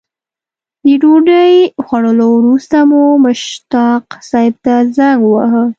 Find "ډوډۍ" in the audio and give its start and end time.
1.01-1.53